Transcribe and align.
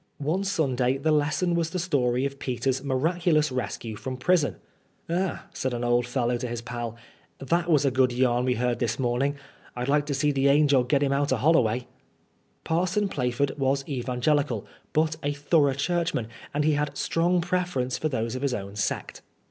One 0.17 0.43
Sunday 0.43 0.97
the 0.97 1.11
lesson 1.11 1.53
was 1.53 1.69
the 1.69 1.77
story 1.77 2.25
of 2.25 2.39
Peter's 2.39 2.83
miraculous 2.83 3.51
rescue 3.51 3.95
from 3.95 4.17
prison. 4.17 4.55
*^Ah," 5.07 5.41
said 5.53 5.75
an 5.75 5.83
old 5.83 6.07
fellow 6.07 6.37
to 6.37 6.47
his 6.47 6.59
pal,'' 6.63 6.95
that 7.51 7.69
was 7.69 7.85
a 7.85 7.91
good 7.91 8.11
yarn 8.11 8.43
we 8.45 8.55
heard 8.55 8.79
this 8.79 8.97
morning. 8.97 9.35
I'd 9.75 9.87
like 9.89 10.07
to 10.07 10.15
see 10.15 10.33
th' 10.33 10.39
angel 10.49 10.83
git 10.85 11.03
'im 11.03 11.13
out 11.13 11.31
o' 11.31 11.35
Hol 11.37 11.53
loway." 11.53 11.85
Parson 12.63 13.09
Plaf 13.09 13.39
ord 13.41 13.51
was 13.59 13.85
evangelical, 13.87 14.65
but 14.91 15.17
a 15.21 15.33
thorough 15.33 15.75
Churchman, 15.75 16.29
and 16.51 16.63
he 16.63 16.71
had 16.71 16.89
a 16.89 16.95
strong 16.95 17.39
preference 17.39 17.99
for 17.99 18.09
those 18.09 18.33
of 18.33 18.41
his 18.41 18.55
own 18.55 18.75
sect. 18.75 19.21